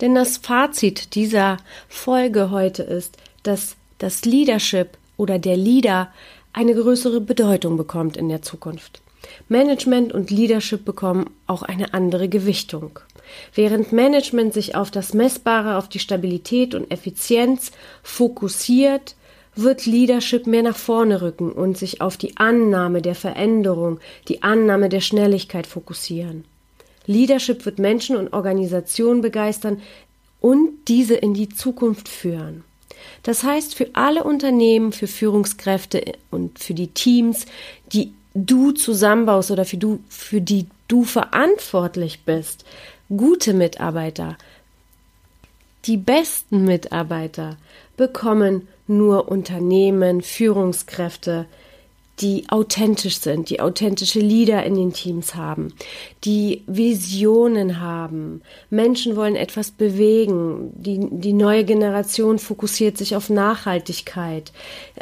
Denn 0.00 0.14
das 0.14 0.38
Fazit 0.38 1.14
dieser 1.14 1.58
Folge 1.88 2.50
heute 2.50 2.82
ist, 2.82 3.16
dass 3.42 3.76
das 3.98 4.24
Leadership 4.24 4.98
oder 5.16 5.38
der 5.38 5.56
Leader 5.56 6.12
eine 6.52 6.74
größere 6.74 7.20
Bedeutung 7.20 7.76
bekommt 7.76 8.16
in 8.16 8.28
der 8.28 8.42
Zukunft. 8.42 9.02
Management 9.48 10.12
und 10.12 10.30
Leadership 10.30 10.84
bekommen 10.84 11.30
auch 11.46 11.62
eine 11.62 11.94
andere 11.94 12.28
Gewichtung. 12.28 12.98
Während 13.54 13.92
Management 13.92 14.54
sich 14.54 14.74
auf 14.74 14.90
das 14.90 15.14
Messbare, 15.14 15.76
auf 15.76 15.88
die 15.88 15.98
Stabilität 15.98 16.74
und 16.74 16.90
Effizienz 16.90 17.72
fokussiert, 18.02 19.16
wird 19.56 19.86
Leadership 19.86 20.46
mehr 20.46 20.62
nach 20.62 20.76
vorne 20.76 21.22
rücken 21.22 21.52
und 21.52 21.78
sich 21.78 22.00
auf 22.00 22.16
die 22.16 22.36
Annahme 22.36 23.02
der 23.02 23.14
Veränderung, 23.14 24.00
die 24.28 24.42
Annahme 24.42 24.88
der 24.88 25.00
Schnelligkeit 25.00 25.66
fokussieren. 25.66 26.44
Leadership 27.06 27.64
wird 27.64 27.78
Menschen 27.78 28.16
und 28.16 28.32
Organisationen 28.32 29.20
begeistern 29.20 29.80
und 30.40 30.70
diese 30.88 31.14
in 31.14 31.34
die 31.34 31.48
Zukunft 31.48 32.08
führen. 32.08 32.64
Das 33.22 33.42
heißt, 33.42 33.74
für 33.74 33.88
alle 33.92 34.24
Unternehmen, 34.24 34.92
für 34.92 35.06
Führungskräfte 35.06 36.02
und 36.30 36.58
für 36.58 36.74
die 36.74 36.88
Teams, 36.88 37.46
die 37.92 38.12
du 38.34 38.72
zusammenbaust 38.72 39.50
oder 39.50 39.64
für, 39.64 39.76
du, 39.76 40.00
für 40.08 40.40
die 40.40 40.66
du 40.88 41.04
verantwortlich 41.04 42.24
bist, 42.24 42.64
Gute 43.08 43.52
Mitarbeiter, 43.52 44.38
die 45.84 45.98
besten 45.98 46.64
Mitarbeiter 46.64 47.58
bekommen 47.96 48.66
nur 48.86 49.28
Unternehmen, 49.28 50.22
Führungskräfte, 50.22 51.46
die 52.20 52.48
authentisch 52.48 53.18
sind, 53.18 53.50
die 53.50 53.60
authentische 53.60 54.20
Leader 54.20 54.64
in 54.64 54.76
den 54.76 54.92
Teams 54.92 55.34
haben, 55.34 55.74
die 56.24 56.62
Visionen 56.66 57.80
haben. 57.80 58.40
Menschen 58.70 59.16
wollen 59.16 59.36
etwas 59.36 59.72
bewegen. 59.72 60.70
Die, 60.74 61.00
die 61.10 61.32
neue 61.32 61.64
Generation 61.64 62.38
fokussiert 62.38 62.96
sich 62.96 63.16
auf 63.16 63.30
Nachhaltigkeit, 63.30 64.52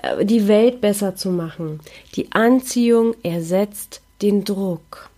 äh, 0.02 0.24
die 0.24 0.48
Welt 0.48 0.80
besser 0.80 1.14
zu 1.14 1.30
machen. 1.30 1.80
Die 2.16 2.32
Anziehung 2.32 3.14
ersetzt 3.22 4.00
den 4.22 4.44
Druck. 4.44 5.10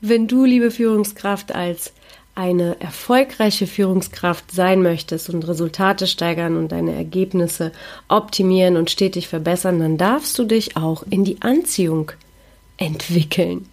Wenn 0.00 0.28
du, 0.28 0.44
liebe 0.44 0.70
Führungskraft, 0.70 1.54
als 1.54 1.92
eine 2.40 2.80
erfolgreiche 2.80 3.66
Führungskraft 3.66 4.50
sein 4.50 4.80
möchtest 4.80 5.28
und 5.28 5.46
Resultate 5.46 6.06
steigern 6.06 6.56
und 6.56 6.72
deine 6.72 6.94
Ergebnisse 6.94 7.70
optimieren 8.08 8.78
und 8.78 8.88
stetig 8.88 9.28
verbessern, 9.28 9.78
dann 9.78 9.98
darfst 9.98 10.38
du 10.38 10.44
dich 10.44 10.74
auch 10.74 11.04
in 11.10 11.22
die 11.22 11.42
Anziehung 11.42 12.12
entwickeln. 12.78 13.66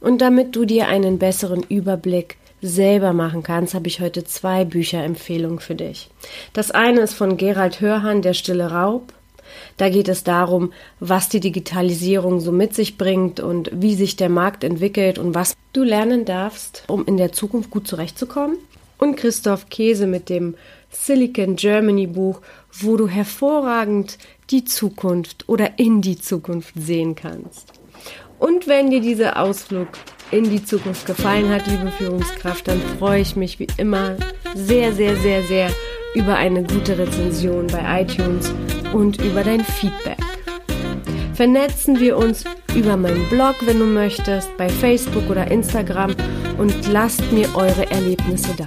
Und 0.00 0.20
damit 0.20 0.54
du 0.54 0.64
dir 0.64 0.86
einen 0.86 1.18
besseren 1.18 1.64
Überblick 1.64 2.36
selber 2.60 3.12
machen 3.12 3.42
kannst, 3.42 3.74
habe 3.74 3.88
ich 3.88 4.00
heute 4.00 4.22
zwei 4.22 4.64
Bücherempfehlungen 4.64 5.58
für 5.58 5.74
dich. 5.74 6.08
Das 6.52 6.70
eine 6.70 7.00
ist 7.00 7.14
von 7.14 7.36
Gerald 7.36 7.80
Hörhan, 7.80 8.22
Der 8.22 8.34
stille 8.34 8.70
Raub. 8.70 9.12
Da 9.76 9.88
geht 9.88 10.08
es 10.08 10.24
darum, 10.24 10.72
was 11.00 11.28
die 11.28 11.40
Digitalisierung 11.40 12.40
so 12.40 12.52
mit 12.52 12.74
sich 12.74 12.98
bringt 12.98 13.40
und 13.40 13.70
wie 13.72 13.94
sich 13.94 14.16
der 14.16 14.28
Markt 14.28 14.64
entwickelt 14.64 15.18
und 15.18 15.34
was 15.34 15.54
du 15.72 15.82
lernen 15.82 16.24
darfst, 16.24 16.84
um 16.88 17.04
in 17.06 17.16
der 17.16 17.32
Zukunft 17.32 17.70
gut 17.70 17.86
zurechtzukommen. 17.86 18.56
Und 18.98 19.16
Christoph 19.16 19.68
Käse 19.68 20.06
mit 20.06 20.28
dem 20.28 20.54
Silicon 20.90 21.56
Germany 21.56 22.06
Buch, 22.06 22.40
wo 22.72 22.96
du 22.96 23.08
hervorragend 23.08 24.18
die 24.50 24.64
Zukunft 24.64 25.48
oder 25.48 25.78
in 25.78 26.02
die 26.02 26.20
Zukunft 26.20 26.74
sehen 26.76 27.14
kannst. 27.14 27.72
Und 28.38 28.66
wenn 28.66 28.90
dir 28.90 29.00
dieser 29.00 29.40
Ausflug 29.40 29.88
in 30.32 30.50
die 30.50 30.64
Zukunft 30.64 31.06
gefallen 31.06 31.48
hat, 31.48 31.66
liebe 31.68 31.90
Führungskraft, 31.92 32.66
dann 32.66 32.80
freue 32.98 33.20
ich 33.20 33.36
mich 33.36 33.58
wie 33.58 33.68
immer 33.76 34.16
sehr, 34.54 34.92
sehr, 34.92 35.14
sehr, 35.16 35.42
sehr 35.44 35.70
über 36.14 36.36
eine 36.36 36.64
gute 36.64 36.98
Rezension 36.98 37.66
bei 37.68 38.02
iTunes 38.02 38.52
und 38.92 39.20
über 39.22 39.42
dein 39.42 39.64
Feedback. 39.64 40.18
Vernetzen 41.34 41.98
wir 41.98 42.16
uns 42.16 42.44
über 42.74 42.96
meinen 42.96 43.28
Blog, 43.28 43.56
wenn 43.64 43.78
du 43.78 43.84
möchtest, 43.84 44.54
bei 44.56 44.68
Facebook 44.68 45.28
oder 45.28 45.50
Instagram 45.50 46.14
und 46.58 46.88
lasst 46.92 47.32
mir 47.32 47.48
eure 47.54 47.90
Erlebnisse 47.90 48.54
da. 48.56 48.66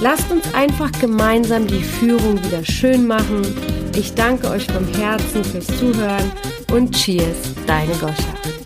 Lasst 0.00 0.30
uns 0.30 0.52
einfach 0.54 0.90
gemeinsam 1.00 1.66
die 1.66 1.82
Führung 1.82 2.42
wieder 2.44 2.64
schön 2.64 3.06
machen. 3.06 3.42
Ich 3.96 4.14
danke 4.14 4.50
euch 4.50 4.66
vom 4.66 4.86
Herzen 5.00 5.44
fürs 5.44 5.66
Zuhören 5.78 6.32
und 6.72 6.92
Cheers, 6.92 7.54
deine 7.66 7.92
Goscha. 7.94 8.61